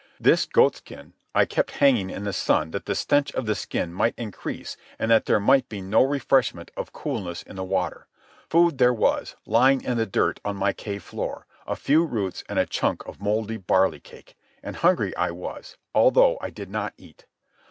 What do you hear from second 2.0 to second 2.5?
in the